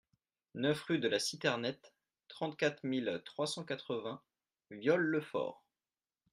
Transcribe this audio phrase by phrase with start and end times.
[0.55, 1.93] neuf rue de la Citernette,
[2.27, 4.19] trente-quatre mille trois cent quatre-vingts
[4.71, 5.63] Viols-le-Fort